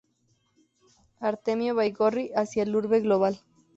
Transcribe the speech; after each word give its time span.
Artemio 1.19 1.75
Baigorri, 1.81 2.25
"Hacia 2.35 2.65
la 2.65 2.75
urbe 2.79 3.01
global. 3.01 3.39